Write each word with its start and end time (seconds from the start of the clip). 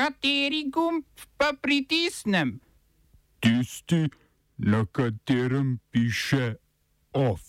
Kateri 0.00 0.64
gumb 0.72 1.04
pa 1.36 1.52
pritisnem? 1.52 2.60
Tisti, 3.40 4.08
na 4.56 4.86
katerem 4.92 5.78
piše 5.90 6.54
OF. 7.12 7.40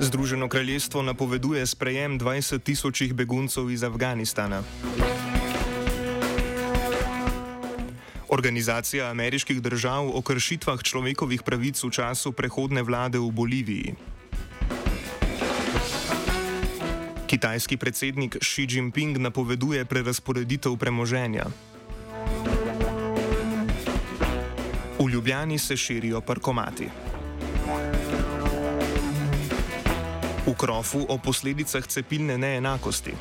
Združeno 0.00 0.48
kraljestvo 0.48 1.02
napoveduje 1.02 1.66
sprejem 1.66 2.20
20 2.20 2.62
tisočih 2.62 3.14
beguncev 3.14 3.70
iz 3.70 3.84
Afganistana. 3.84 4.62
Organizacija 8.36 9.06
ameriških 9.10 9.62
držav 9.62 10.10
o 10.12 10.20
kršitvah 10.20 10.82
človekovih 10.84 11.40
pravic 11.42 11.80
v 11.80 11.88
času 11.88 12.34
prehodne 12.36 12.82
vlade 12.84 13.16
v 13.16 13.30
Boliviji. 13.32 13.94
Kitajski 17.26 17.80
predsednik 17.80 18.36
Xi 18.36 18.66
Jinping 18.68 19.16
napoveduje 19.16 19.84
prerasporeditev 19.88 20.76
premoženja. 20.76 21.48
V 25.00 25.08
Ljubljani 25.08 25.58
se 25.58 25.76
širijo 25.76 26.20
parkomati. 26.20 26.88
V 30.46 30.54
krofu 30.54 31.06
o 31.08 31.16
posledicah 31.18 31.86
cepilne 31.86 32.38
neenakosti. 32.38 33.16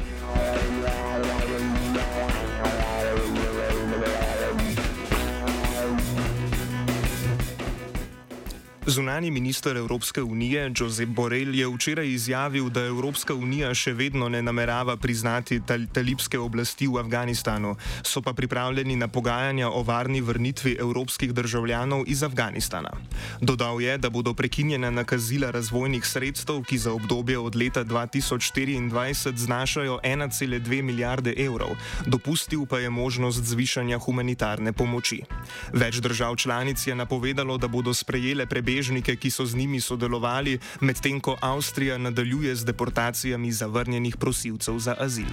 Zunani 8.87 9.31
minister 9.31 9.77
Evropske 9.77 10.21
unije 10.21 10.71
Josep 10.79 11.09
Borrell 11.09 11.55
je 11.55 11.67
včeraj 11.67 12.07
izjavil, 12.07 12.69
da 12.69 12.83
Evropska 12.85 13.33
unija 13.33 13.71
še 13.73 13.93
vedno 13.97 14.27
ne 14.29 14.41
namerava 14.45 14.93
priznati 14.97 15.57
tal 15.65 15.87
talibske 15.93 16.37
oblasti 16.39 16.85
v 16.87 16.99
Afganistanu, 17.01 17.71
so 18.05 18.21
pa 18.21 18.33
pripravljeni 18.33 18.95
na 18.95 19.07
pogajanja 19.07 19.69
o 19.69 19.81
varni 19.83 20.21
vrnitvi 20.21 20.75
evropskih 20.79 21.33
državljanov 21.33 22.03
iz 22.05 22.21
Afganistana. 22.23 22.91
Dodal 23.41 23.81
je, 23.81 23.97
da 23.97 24.09
bodo 24.09 24.33
prekinjena 24.33 24.91
nakazila 24.93 25.49
razvojnih 25.51 26.05
sredstev, 26.05 26.61
ki 26.61 26.77
za 26.77 26.93
obdobje 26.93 27.39
od 27.39 27.55
leta 27.55 27.83
2024 27.83 29.33
znašajo 29.35 29.97
1,2 30.03 30.81
milijarde 30.81 31.33
evrov, 31.37 31.73
dopustil 32.05 32.67
pa 32.69 32.79
je 32.79 32.89
možnost 32.89 33.41
zvišanja 33.41 33.97
humanitarne 33.97 34.73
pomoči. 34.73 35.23
Več 35.73 35.97
držav 36.05 36.35
članic 36.35 36.87
je 36.87 36.95
napovedalo, 36.95 37.57
da 37.57 37.67
bodo 37.67 37.93
sprejele 37.93 38.45
prebežnike 38.45 38.74
prebežnike, 38.75 39.15
ki 39.15 39.31
so 39.31 39.45
z 39.47 39.55
njimi 39.55 39.79
sodelovali, 39.79 40.59
medtem 40.83 41.23
ko 41.23 41.37
Avstrija 41.39 41.95
nadaljuje 41.97 42.55
z 42.55 42.65
deportacijami 42.67 43.51
zavrnjenih 43.51 44.17
prosilcev 44.19 44.75
za 44.79 44.95
azil. 44.99 45.31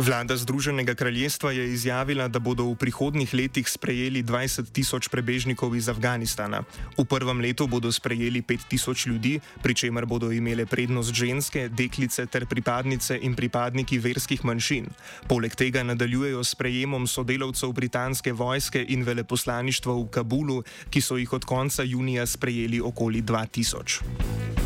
Vlada 0.00 0.36
Združenega 0.36 0.94
kraljestva 0.94 1.52
je 1.52 1.72
izjavila, 1.72 2.28
da 2.28 2.38
bodo 2.38 2.64
v 2.64 2.74
prihodnih 2.74 3.34
letih 3.34 3.68
sprejeli 3.68 4.22
20 4.24 4.72
tisoč 4.72 5.08
prebežnikov 5.12 5.76
iz 5.76 5.92
Afganistana. 5.92 6.62
V 6.96 7.04
prvem 7.04 7.40
letu 7.40 7.66
bodo 7.68 7.92
sprejeli 7.92 8.40
5 8.40 8.64
tisoč 8.68 9.06
ljudi, 9.06 9.40
pri 9.62 9.74
čemer 9.74 10.06
bodo 10.08 10.32
imele 10.32 10.64
prednost 10.66 11.12
ženske, 11.12 11.68
deklice 11.68 12.24
ter 12.26 12.46
pripadnice 12.48 13.18
in 13.20 13.36
pripadniki 13.36 13.98
verskih 14.00 14.40
manjšin. 14.44 14.88
Poleg 15.28 15.52
tega 15.52 15.84
nadaljujejo 15.84 16.44
s 16.44 16.56
prejemom 16.56 17.04
sodelavcev 17.04 17.72
britanske 17.72 18.32
vojske 18.32 18.80
in 18.88 19.04
veleposlaništva 19.04 19.92
v 20.00 20.08
Kabulu, 20.08 20.62
ki 20.88 21.04
so 21.04 21.20
jih 21.20 21.32
od 21.32 21.44
konca 21.44 21.84
junija 21.84 22.24
sprejeli 22.26 22.80
okoli 22.80 23.20
2000. 23.22 24.59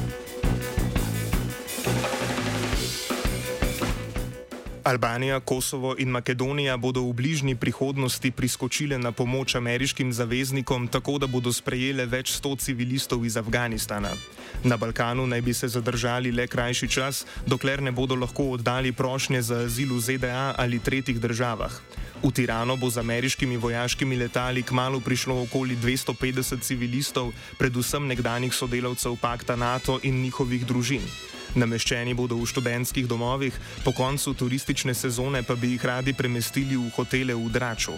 Albanija, 4.84 5.40
Kosovo 5.40 5.94
in 5.98 6.08
Makedonija 6.12 6.76
bodo 6.76 7.00
v 7.08 7.12
bližnji 7.12 7.56
prihodnosti 7.56 8.30
priskočile 8.30 8.98
na 8.98 9.12
pomoč 9.12 9.54
ameriškim 9.54 10.12
zaveznikom, 10.12 10.88
tako 10.88 11.16
da 11.18 11.26
bodo 11.26 11.52
sprejele 11.52 12.04
več 12.06 12.34
sto 12.36 12.52
civilistov 12.56 13.24
iz 13.24 13.36
Afganistana. 13.40 14.12
Na 14.64 14.76
Balkanu 14.76 15.26
naj 15.26 15.40
bi 15.40 15.54
se 15.54 15.68
zadržali 15.68 16.32
le 16.32 16.46
krajši 16.46 16.88
čas, 16.88 17.24
dokler 17.46 17.82
ne 17.82 17.92
bodo 17.92 18.14
lahko 18.14 18.50
oddali 18.58 18.92
prošnje 18.92 19.42
za 19.42 19.64
azil 19.64 19.96
v 19.96 20.00
ZDA 20.00 20.54
ali 20.58 20.78
tretjih 20.78 21.20
državah. 21.20 21.72
V 22.22 22.32
Tirano 22.32 22.76
bo 22.76 22.90
z 22.90 23.00
ameriškimi 23.00 23.56
vojaškimi 23.56 24.16
letali 24.16 24.62
kmalo 24.62 25.00
prišlo 25.00 25.42
okoli 25.48 25.76
250 25.76 26.60
civilistov, 26.60 27.32
predvsem 27.58 28.04
nekdanjih 28.06 28.52
sodelavcev 28.52 29.16
pakta 29.16 29.56
NATO 29.56 29.96
in 30.02 30.20
njihovih 30.20 30.66
družin. 30.66 31.08
Nameščeni 31.54 32.14
bodo 32.18 32.34
v 32.34 32.46
študentskih 32.50 33.06
domovih, 33.06 33.54
po 33.84 33.92
koncu 33.94 34.34
turistične 34.34 34.94
sezone 34.94 35.42
pa 35.46 35.54
bi 35.54 35.74
jih 35.74 35.84
radi 35.84 36.12
premestili 36.12 36.76
v 36.76 36.90
hotele 36.96 37.34
v 37.34 37.50
Draču. 37.50 37.94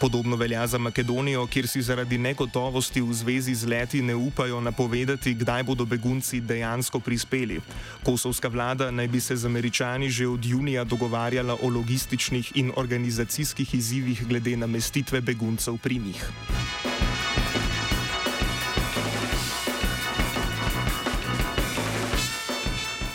Podobno 0.00 0.36
velja 0.36 0.66
za 0.66 0.78
Makedonijo, 0.78 1.46
kjer 1.46 1.68
si 1.68 1.82
zaradi 1.82 2.18
negotovosti 2.18 3.00
v 3.00 3.14
zvezi 3.14 3.54
z 3.54 3.68
leti 3.68 4.02
ne 4.02 4.14
upajo 4.14 4.60
napovedati, 4.60 5.34
kdaj 5.34 5.62
bodo 5.62 5.84
begunci 5.84 6.40
dejansko 6.40 7.00
prispeli. 7.00 7.60
Kosovska 8.04 8.48
vlada 8.48 8.90
naj 8.90 9.08
bi 9.08 9.20
se 9.20 9.36
z 9.36 9.46
američani 9.46 10.10
že 10.10 10.26
od 10.28 10.44
junija 10.44 10.84
dogovarjala 10.84 11.56
o 11.62 11.68
logističnih 11.68 12.52
in 12.54 12.72
organizacijskih 12.76 13.74
izzivih 13.74 14.26
glede 14.28 14.56
namestitve 14.56 15.20
beguncev 15.20 15.78
pri 15.78 15.98
njih. 15.98 16.24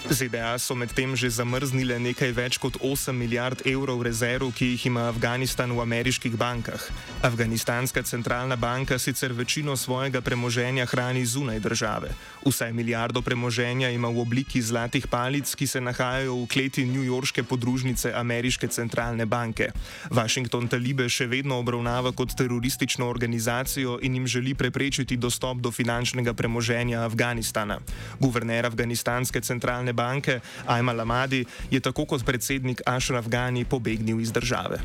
ZDA 0.09 0.57
so 0.57 0.73
medtem 0.73 1.13
že 1.13 1.29
zamrznile 1.29 2.01
nekaj 2.01 2.31
več 2.33 2.57
kot 2.57 2.81
8 2.81 3.13
milijard 3.13 3.61
evrov 3.61 4.01
rezerv, 4.01 4.49
ki 4.49 4.73
jih 4.73 4.89
ima 4.89 5.05
Afganistan 5.05 5.69
v 5.69 5.85
ameriških 5.85 6.33
bankah. 6.33 6.81
Afganistanska 7.21 8.01
centralna 8.01 8.57
banka 8.57 8.97
sicer 8.97 9.29
večino 9.37 9.77
svojega 9.77 10.21
premoženja 10.25 10.89
hrani 10.89 11.21
zunaj 11.25 11.59
države. 11.61 12.09
Vsaj 12.41 12.73
milijardo 12.73 13.21
premoženja 13.21 13.89
ima 13.93 14.09
v 14.09 14.23
obliki 14.25 14.61
zlatih 14.61 15.05
palic, 15.07 15.45
ki 15.53 15.67
se 15.67 15.81
nahajajo 15.81 16.41
v 16.41 16.47
kleti 16.49 16.87
newyorške 16.89 17.45
podružnice 17.45 18.09
ameriške 18.09 18.67
centralne 18.67 19.29
banke. 19.29 19.69
Washington 20.09 20.65
talibe 20.67 21.05
še 21.05 21.29
vedno 21.29 21.61
obravnava 21.61 22.15
kot 22.17 22.33
teroristično 22.33 23.05
organizacijo 23.05 23.99
in 24.01 24.17
jim 24.17 24.27
želi 24.27 24.57
preprečiti 24.57 25.21
dostop 25.21 25.61
do 25.61 25.69
finančnega 25.71 26.33
premoženja 26.33 27.05
Afganistana. 27.05 27.77
Guverner 28.19 28.65
afganistanske 28.65 29.45
centralne 29.45 29.93
banke 29.93 29.98
banke 29.99 30.39
Ajma 30.67 30.95
Lamadi 30.95 31.43
je 31.71 31.79
tako 31.79 32.05
kot 32.05 32.25
predsednik 32.25 32.81
Ashraf 32.85 33.27
Ghani 33.27 33.65
pobegnil 33.65 34.23
iz 34.23 34.31
države. 34.31 34.79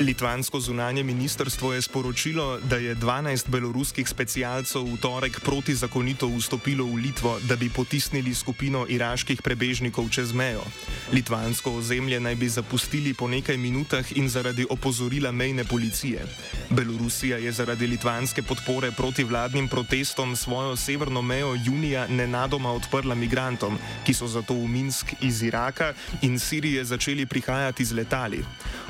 Litvansko 0.00 0.60
zunanje 0.60 1.02
ministrstvo 1.02 1.72
je 1.72 1.82
sporočilo, 1.82 2.58
da 2.60 2.76
je 2.76 2.96
12 2.96 3.48
beloruskih 3.48 4.08
specialcev 4.08 4.82
v 4.82 4.96
torek 4.96 5.40
protizakonito 5.40 6.28
vstopilo 6.28 6.84
v 6.84 6.94
Litvo, 7.04 7.36
da 7.44 7.56
bi 7.56 7.68
potisnili 7.68 8.34
skupino 8.34 8.86
iraških 8.88 9.42
prebežnikov 9.42 10.08
čez 10.08 10.32
mejo. 10.32 10.64
Litvansko 11.12 11.72
ozemlje 11.84 12.20
naj 12.20 12.34
bi 12.34 12.48
zapustili 12.48 13.12
po 13.14 13.28
nekaj 13.28 13.56
minutah 13.56 14.16
in 14.16 14.28
zaradi 14.28 14.64
opozorila 14.70 15.32
mejne 15.32 15.64
policije. 15.64 16.24
Belorusija 16.70 17.36
je 17.36 17.52
zaradi 17.52 17.86
litvanske 17.86 18.42
podpore 18.42 18.92
proti 18.92 19.24
vladnim 19.24 19.68
protestom 19.68 20.36
svojo 20.36 20.76
severno 20.76 21.22
mejo 21.22 21.54
junija 21.64 22.06
nenadoma 22.08 22.72
odprla 22.72 23.14
migrantom, 23.14 23.78
ki 24.06 24.14
so 24.14 24.26
zato 24.26 24.54
v 24.54 24.68
Minsk 24.68 25.12
iz 25.20 25.42
Iraka 25.42 25.92
in 26.22 26.38
Sirije 26.38 26.84
začeli 26.84 27.26
prihajati 27.26 27.84
z 27.84 27.92
letali. 27.92 28.44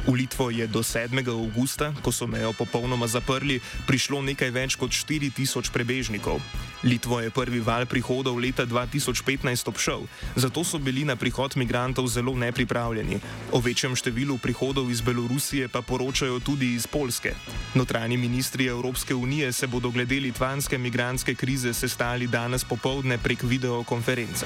V 0.07 0.15
Litvo 0.15 0.51
je 0.51 0.67
do 0.67 0.83
7. 1.01 1.29
augusta, 1.33 1.95
ko 2.05 2.13
so 2.13 2.27
mejo 2.29 2.53
popolnoma 2.53 3.09
zaprli, 3.09 3.57
prišlo 3.89 4.21
nekaj 4.21 4.51
več 4.53 4.77
kot 4.77 4.93
4000 4.93 5.73
prebežnikov. 5.73 6.45
Litvo 6.85 7.21
je 7.25 7.33
prvi 7.33 7.61
val 7.65 7.89
prihodov 7.89 8.37
leta 8.37 8.69
2015 8.69 9.69
obšel, 9.73 10.05
zato 10.37 10.61
so 10.61 10.77
bili 10.77 11.09
na 11.09 11.17
prihod 11.17 11.57
migrantov 11.57 12.05
zelo 12.13 12.37
nepripravljeni. 12.37 13.17
O 13.57 13.65
večjem 13.65 13.97
številu 13.97 14.37
prihodov 14.37 14.93
iz 14.93 15.01
Belorusije 15.01 15.73
pa 15.73 15.81
poročajo 15.81 16.37
tudi 16.45 16.77
iz 16.77 16.85
Polske. 16.85 17.33
Notranji 17.73 18.21
ministri 18.21 18.69
Evropske 18.69 19.17
unije 19.17 19.53
se 19.53 19.67
bodo 19.67 19.89
glede 19.89 20.21
litvanske 20.21 20.77
migranske 20.79 21.35
krize 21.35 21.73
sestali 21.73 22.29
danes 22.29 22.65
popovdne 22.65 23.17
prek 23.17 23.41
videokonference. 23.43 24.45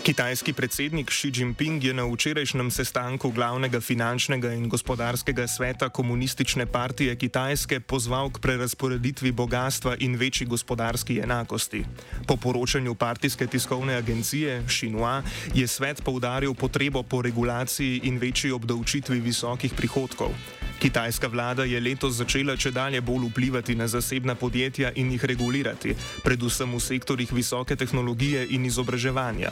Kitajski 0.00 0.52
predsednik 0.52 1.10
Xi 1.10 1.28
Jinping 1.34 1.84
je 1.84 1.92
na 1.94 2.06
včerajšnjem 2.08 2.70
sestanku 2.70 3.30
glavnega 3.30 3.80
finančnega 3.80 4.52
in 4.52 4.68
gospodarskega 4.68 5.46
sveta 5.46 5.88
komunistične 5.88 6.66
partije 6.66 7.16
Kitajske 7.16 7.80
pozval 7.80 8.30
k 8.30 8.40
prerasporeditvi 8.40 9.32
bogatstva 9.32 9.96
in 10.00 10.16
večji 10.16 10.46
gospodarski 10.46 11.18
enakosti. 11.20 11.84
Po 12.26 12.36
poročanju 12.36 12.94
partijske 12.94 13.46
tiskovne 13.46 13.94
agencije 13.94 14.62
Xinhua 14.66 15.22
je 15.54 15.66
svet 15.66 16.02
poudaril 16.04 16.54
potrebo 16.54 17.02
po 17.02 17.22
regulaciji 17.22 18.00
in 18.04 18.18
večji 18.18 18.52
obdavčitvi 18.52 19.20
visokih 19.20 19.72
prihodkov. 19.76 20.59
Kitajska 20.80 21.28
vlada 21.28 21.64
je 21.68 21.80
letos 21.80 22.14
začela 22.16 22.54
če 22.56 22.70
dalje 22.72 23.02
bolj 23.04 23.26
vplivati 23.28 23.74
na 23.76 23.84
zasebna 23.84 24.32
podjetja 24.34 24.94
in 24.96 25.10
jih 25.12 25.24
regulirati, 25.28 25.92
predvsem 26.24 26.72
v 26.72 26.80
sektorjih 26.80 27.32
visoke 27.36 27.76
tehnologije 27.76 28.46
in 28.56 28.64
izobraževanja. 28.64 29.50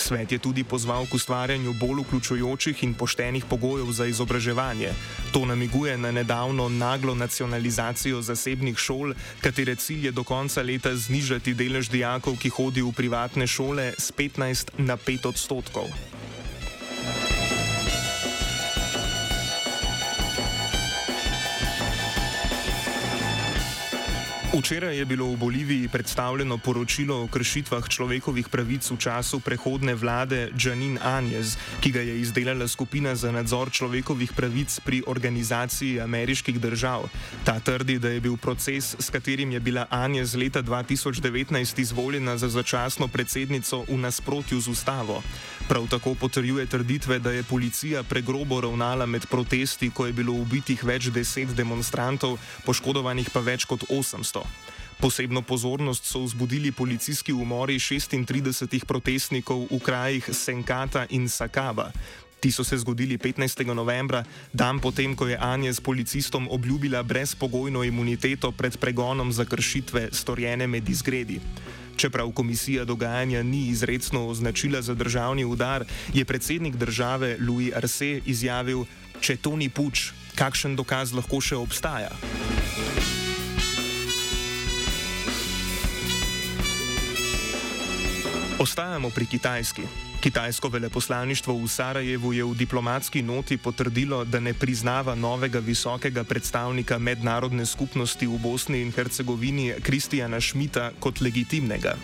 Svet 0.00 0.32
je 0.32 0.38
tudi 0.40 0.64
pozval 0.64 1.04
k 1.04 1.18
ustvarjanju 1.18 1.74
bolj 1.76 2.00
vključujočih 2.06 2.80
in 2.88 2.94
poštenih 2.94 3.44
pogojev 3.50 3.92
za 3.92 4.06
izobraževanje. 4.08 4.94
To 5.36 5.44
namiguje 5.44 5.98
na 5.98 6.08
nedavno 6.10 6.70
naglo 6.72 7.14
nacionalizacijo 7.14 8.22
zasebnih 8.22 8.78
šol, 8.78 9.12
katere 9.44 9.76
cilj 9.76 10.08
je 10.08 10.12
do 10.16 10.24
konca 10.24 10.64
leta 10.64 10.96
znižati 10.96 11.52
delež 11.54 11.92
dijakov, 11.92 12.40
ki 12.40 12.48
hodijo 12.48 12.88
v 12.88 12.96
privatne 12.96 13.46
šole, 13.46 13.92
z 13.98 14.08
15 14.16 14.72
na 14.80 14.96
5 14.96 15.28
odstotkov. 15.28 16.11
Včeraj 24.52 24.98
je 24.98 25.04
bilo 25.08 25.32
v 25.32 25.36
Boliviji 25.36 25.88
predstavljeno 25.88 26.58
poročilo 26.58 27.24
o 27.24 27.26
kršitvah 27.26 27.88
človekovih 27.88 28.52
pravic 28.52 28.84
v 28.84 28.98
času 29.00 29.40
prehodne 29.40 29.94
vlade 29.96 30.52
Janin 30.52 30.98
Anjez, 31.00 31.56
ki 31.80 31.88
ga 31.88 32.04
je 32.04 32.20
izdelala 32.20 32.68
skupina 32.68 33.16
za 33.16 33.32
nadzor 33.32 33.72
človekovih 33.72 34.36
pravic 34.36 34.76
pri 34.84 35.00
Organizaciji 35.08 36.04
ameriških 36.04 36.60
držav. 36.60 37.08
Ta 37.48 37.64
trdi, 37.64 37.96
da 37.96 38.12
je 38.12 38.20
bil 38.20 38.36
proces, 38.36 38.92
s 39.00 39.08
katerim 39.08 39.56
je 39.56 39.60
bila 39.60 39.86
Anjez 39.88 40.36
leta 40.36 40.60
2019 40.62 41.80
izvoljena 41.80 42.36
za 42.36 42.52
začasno 42.52 43.08
predsednico, 43.08 43.88
v 43.88 43.96
nasprotju 43.96 44.60
z 44.60 44.68
ustavo. 44.68 45.22
Prav 45.68 45.88
tako 45.88 46.14
potrjuje 46.14 46.66
trditve, 46.66 47.18
da 47.18 47.32
je 47.32 47.42
policija 47.42 48.02
pregrobo 48.02 48.60
ravnala 48.60 49.06
med 49.06 49.26
protesti, 49.26 49.90
ko 49.90 50.06
je 50.06 50.12
bilo 50.12 50.32
ubitih 50.32 50.84
več 50.84 51.08
deset 51.08 51.56
demonstrantov, 51.56 52.36
poškodovanih 52.66 53.30
pa 53.32 53.40
več 53.40 53.64
kot 53.64 53.88
800. 53.88 54.41
Posebno 55.02 55.42
pozornost 55.42 56.04
so 56.04 56.22
vzbudili 56.22 56.72
policijski 56.72 57.32
umori 57.32 57.78
36 57.78 58.84
protestnikov 58.84 59.66
v 59.70 59.78
krajih 59.82 60.30
Senkata 60.32 61.06
in 61.10 61.28
Sakaba. 61.28 61.90
Ti 62.42 62.50
so 62.50 62.64
se 62.64 62.78
zgodili 62.78 63.18
15. 63.18 63.74
novembra, 63.74 64.24
dan 64.52 64.78
potem, 64.78 65.14
ko 65.14 65.26
je 65.26 65.38
Anja 65.38 65.74
s 65.74 65.80
policistom 65.80 66.48
obljubila 66.50 67.02
brezpogojno 67.02 67.84
imuniteto 67.84 68.52
pred 68.52 68.76
pregonom 68.76 69.32
za 69.32 69.44
kršitve 69.44 70.08
storjene 70.12 70.66
med 70.66 70.88
izgredi. 70.88 71.40
Čeprav 71.96 72.30
komisija 72.30 72.84
dogajanja 72.84 73.42
ni 73.42 73.68
izredno 73.68 74.26
označila 74.26 74.82
za 74.82 74.94
državni 74.94 75.44
udar, 75.44 75.84
je 76.14 76.24
predsednik 76.24 76.76
države 76.76 77.36
Louis 77.40 77.74
Arce 77.74 78.20
izjavil: 78.26 78.84
Če 79.20 79.36
to 79.36 79.56
ni 79.56 79.68
puč, 79.68 80.10
kakšen 80.34 80.76
dokaz 80.76 81.12
lahko 81.12 81.40
še 81.40 81.56
obstaja? 81.56 82.10
Ostajamo 88.62 89.10
pri 89.10 89.26
Kitajski. 89.26 89.82
Kitajsko 90.20 90.68
veleposlaništvo 90.68 91.54
v 91.54 91.68
Sarajevu 91.68 92.32
je 92.32 92.44
v 92.44 92.54
diplomatski 92.54 93.22
noti 93.22 93.56
potrdilo, 93.56 94.24
da 94.24 94.40
ne 94.40 94.54
priznava 94.54 95.14
novega 95.14 95.58
visokega 95.58 96.22
predstavnika 96.24 96.98
mednarodne 96.98 97.66
skupnosti 97.66 98.26
v 98.26 98.38
Bosni 98.38 98.82
in 98.82 98.92
Hercegovini 98.92 99.74
Kristijana 99.82 100.40
Šmita 100.40 100.92
kot 101.00 101.20
legitimnega. 101.20 101.96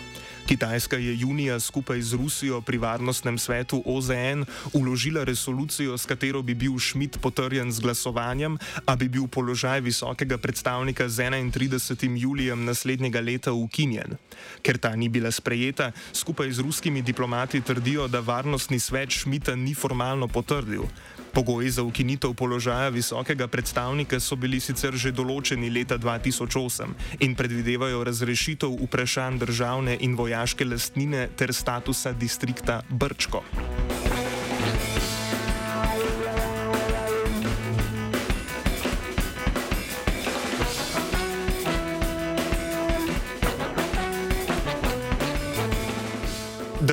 Kitajska 0.49 0.97
je 0.97 1.19
junija 1.19 1.59
skupaj 1.59 2.01
z 2.01 2.13
Rusijo 2.13 2.61
pri 2.61 2.77
Varnostnem 2.77 3.37
svetu 3.37 3.83
OZN 3.85 4.49
uložila 4.73 5.23
resolucijo, 5.23 5.97
s 5.97 6.05
katero 6.05 6.41
bi 6.41 6.55
bil 6.57 6.79
Schmidt 6.79 7.21
potrjen 7.21 7.71
z 7.71 7.79
glasovanjem, 7.79 8.57
a 8.85 8.95
bi 8.95 9.09
bil 9.09 9.27
položaj 9.27 9.81
visokega 9.81 10.37
predstavnika 10.37 11.09
z 11.09 11.29
31. 11.53 12.17
julijem 12.17 12.65
naslednjega 12.65 13.21
leta 13.21 13.53
ukinjen. 13.53 14.17
Ker 14.65 14.77
ta 14.77 14.95
ni 14.95 15.09
bila 15.09 15.31
sprejeta, 15.31 15.91
skupaj 16.13 16.51
z 16.51 16.65
ruskimi 16.65 17.01
diplomati 17.01 17.61
trdijo, 17.61 18.07
da 18.07 18.19
Varnostni 18.19 18.79
svet 18.79 19.13
Schmidta 19.13 19.55
ni 19.55 19.77
formalno 19.77 20.27
potrdil. 20.27 20.89
Pogoji 21.33 21.69
za 21.69 21.83
ukinitev 21.83 22.33
položaja 22.33 22.89
visokega 22.89 23.47
predstavnika 23.47 24.19
so 24.19 24.35
bili 24.35 24.59
sicer 24.59 24.95
že 24.95 25.11
določeni 25.11 25.69
leta 25.69 25.97
2008 25.97 27.23
in 27.25 27.35
predvidevajo 27.35 28.03
razrešitev 28.03 28.75
vprašanj 28.85 29.39
državne 29.45 29.97
in 29.99 30.15
vojaške 30.15 30.65
lastnine 30.65 31.29
ter 31.37 31.53
statusa 31.53 32.11
distrikta 32.11 32.81
Brčko. 32.89 33.43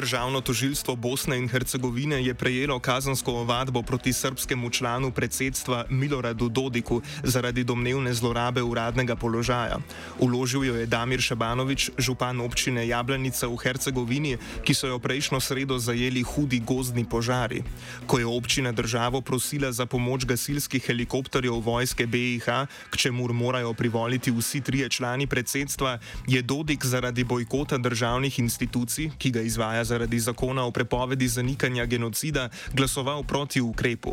Državno 0.06 0.40
tožilstvo 0.40 0.94
Bosne 0.96 1.34
in 1.38 1.48
Hercegovine 1.48 2.22
je 2.22 2.34
prejelo 2.34 2.78
kazansko 2.78 3.32
ovadbo 3.42 3.82
proti 3.82 4.12
srpskemu 4.12 4.70
članu 4.70 5.10
predsedstva 5.10 5.84
Miloradu 5.90 6.48
Dodiku 6.48 7.02
zaradi 7.22 7.64
domnevne 7.64 8.14
zlorabe 8.14 8.62
uradnega 8.62 9.16
položaja. 9.16 9.78
Uložil 10.18 10.64
jo 10.64 10.76
je 10.76 10.86
Damir 10.86 11.20
Šabanovič, 11.20 11.90
župan 11.98 12.40
občine 12.40 12.86
Jablanica 12.86 13.48
v 13.50 13.58
Hercegovini, 13.58 14.36
ki 14.62 14.74
so 14.74 14.86
jo 14.86 14.98
prejšnjo 15.02 15.40
sredo 15.40 15.78
zajeli 15.78 16.22
hudi 16.22 16.62
gozdni 16.62 17.02
požari. 17.02 17.64
Ko 18.06 18.22
je 18.22 18.26
občina 18.26 18.72
državo 18.72 19.20
prosila 19.20 19.72
za 19.72 19.90
pomoč 19.90 20.22
gasilskih 20.22 20.86
helikopterjev 20.86 21.58
vojske 21.58 22.06
BIH, 22.06 22.46
k 22.94 22.96
čemur 22.96 23.34
morajo 23.34 23.74
privoliti 23.74 24.30
vsi 24.30 24.60
trije 24.60 24.88
člani 24.88 25.26
predsedstva, 25.26 25.98
je 26.30 26.42
Dodik 26.42 26.86
zaradi 26.86 27.24
bojkota 27.24 27.78
državnih 27.78 28.38
institucij, 28.38 29.10
ki 29.18 29.30
ga 29.30 29.42
izvaja 29.42 29.84
zaradi 29.96 30.20
zakona 30.20 30.66
o 30.69 30.70
prepovedi 30.70 31.28
zanikanja 31.28 31.87
genocida 31.87 32.50
glasoval 32.72 33.25
proti 33.25 33.60
ukrepu. 33.60 34.12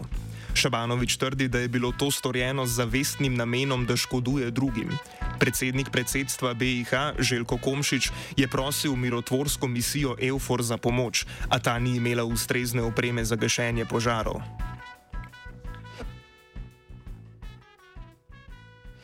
Šabanovič 0.54 1.18
trdi, 1.18 1.48
da 1.48 1.60
je 1.60 1.68
bilo 1.68 1.92
to 1.92 2.12
storjeno 2.12 2.66
z 2.66 2.78
zavestnim 2.78 3.36
namenom, 3.36 3.86
da 3.86 3.98
škoduje 3.98 4.52
drugim. 4.52 4.96
Predsednik 5.40 5.90
predsedstva 5.92 6.54
BIH 6.54 7.20
Željko 7.20 7.58
Komšič 7.58 8.12
je 8.38 8.48
prosil 8.48 8.96
mirotvorsko 8.96 9.68
misijo 9.68 10.16
EUFOR 10.22 10.64
za 10.64 10.78
pomoč, 10.78 11.26
a 11.50 11.60
ta 11.60 11.80
ni 11.80 11.98
imela 11.98 12.24
ustrezne 12.24 12.82
opreme 12.82 13.26
za 13.26 13.36
gašenje 13.36 13.86
požarov. 13.86 14.40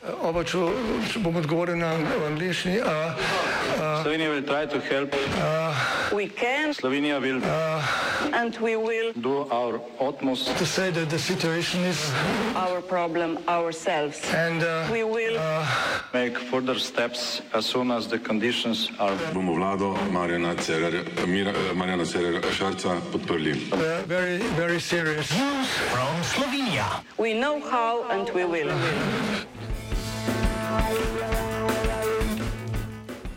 Oba, 0.00 0.40
če, 0.48 0.56
če 1.12 1.20
bom 1.20 1.36
odgovoril 1.36 1.76
na 1.76 1.90
angliški. 2.24 2.78
Uh, 2.80 2.88
uh, 3.76 4.00
Slovenija 4.00 4.30
bo 4.32 4.40
poskušala 4.48 5.06
pomagati. 5.12 6.72
Slovenija 6.80 7.18
bo 7.20 7.26
naredila 7.26 7.84
naš 8.32 9.76
utmost, 10.00 10.48
da 10.48 10.52
bo 10.56 10.64
rekla, 10.80 11.04
da 11.04 11.16
je 11.16 11.18
situacija 11.18 11.82
naš 11.84 12.80
problem, 12.88 13.36
naš 13.46 13.74
sebe. 13.76 14.12
In 14.32 14.60
bomo 14.88 15.04
naredili 15.12 15.36
nadaljnje 16.14 16.34
korake, 16.48 17.42
as 17.52 17.66
soon 17.66 17.90
as 17.90 18.08
the 18.08 18.18
conditions 18.18 18.88
are. 18.98 19.16
Bomo 19.34 19.52
vlado 19.52 19.96
Marjana 20.10 20.54
Cererera 22.06 22.52
Šarca 22.56 22.96
podprli. 23.12 23.54
Zelo, 24.08 24.78
zelo 24.80 25.04
resno. 25.04 25.64
Slovenija. 26.34 26.88
We 27.18 27.34
know 27.34 27.60
how 27.60 28.08
and 28.10 28.30
we 28.34 28.44
will. 28.44 28.72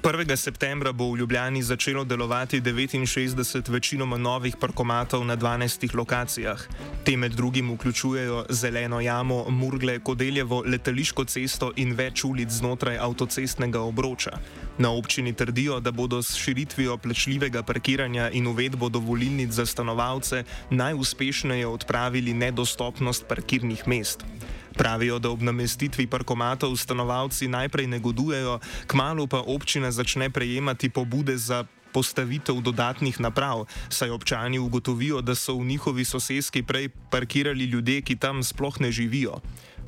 1. 0.03 0.35
septembra 0.35 0.91
bo 0.91 1.11
v 1.11 1.17
Ljubljani 1.17 1.63
začelo 1.63 2.03
delovati 2.03 2.61
69 2.61 3.69
večinoma 3.69 4.17
novih 4.17 4.55
parkomatov 4.59 5.25
na 5.25 5.37
12 5.37 5.95
lokacijah. 5.95 6.59
Te 7.05 7.17
med 7.17 7.31
drugim 7.31 7.71
vključujejo 7.73 8.45
zeleno 8.49 8.99
jamo, 8.99 9.45
Murgle, 9.49 9.99
Kodeljevo, 9.99 10.63
letališko 10.67 11.23
cesto 11.25 11.71
in 11.75 11.95
več 11.95 12.23
ulic 12.23 12.49
znotraj 12.49 12.97
avtocestnega 12.97 13.79
obroča. 13.79 14.31
Na 14.77 14.91
občini 14.91 15.33
trdijo, 15.33 15.79
da 15.79 15.91
bodo 15.91 16.21
s 16.21 16.35
širitvijo 16.35 16.97
plačljivega 16.97 17.63
parkiranja 17.63 18.29
in 18.29 18.47
uvedbo 18.47 18.89
dovolilnic 18.89 19.51
za 19.51 19.65
stanovalce 19.65 20.43
najuspešneje 20.69 21.67
odpravili 21.67 22.33
nedostopnost 22.33 23.23
parkirnih 23.27 23.87
mest. 23.87 24.25
Pravijo, 24.73 25.19
da 25.19 25.29
ob 25.29 25.41
namestitvi 25.41 26.07
parkomatov 26.07 26.75
stanovalci 26.77 27.47
najprej 27.47 27.87
negodujejo, 27.87 28.59
kmalo 28.87 29.27
pa 29.27 29.39
občina 29.45 29.91
začne 29.91 30.29
prejemati 30.29 30.89
pobude 30.89 31.37
za 31.37 31.63
postavitev 31.93 32.61
dodatnih 32.61 33.19
naprav, 33.21 33.65
saj 33.89 34.09
občani 34.09 34.59
ugotovijo, 34.59 35.21
da 35.21 35.35
so 35.35 35.53
v 35.53 35.65
njihovi 35.65 36.05
sosedski 36.05 36.63
prej 36.63 36.89
parkirali 37.11 37.65
ljudje, 37.65 38.01
ki 38.01 38.15
tam 38.15 38.43
sploh 38.43 38.81
ne 38.81 38.91
živijo. 38.91 39.37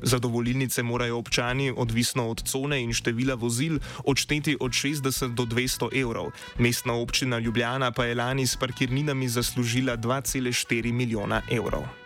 Za 0.02 0.18
dovolilnice 0.18 0.82
morajo 0.82 1.18
občani, 1.18 1.72
odvisno 1.76 2.28
od 2.28 2.42
cone 2.44 2.82
in 2.82 2.92
števila 2.92 3.34
vozil, 3.34 3.78
odšteti 4.04 4.56
od 4.60 4.70
60 4.70 5.34
do 5.34 5.44
200 5.44 5.88
evrov. 6.00 6.30
Mestna 6.58 6.94
občina 6.94 7.38
Ljubljana 7.38 7.90
pa 7.92 8.04
je 8.04 8.14
lani 8.14 8.46
s 8.46 8.56
parkirninami 8.56 9.28
zaslužila 9.28 9.96
2,4 9.96 10.92
milijona 10.92 11.42
evrov. 11.50 12.05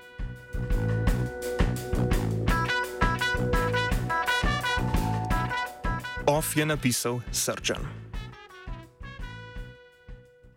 Off 6.41 6.57
je 6.57 6.65
napisal 6.67 7.21
Srčan. 7.33 8.10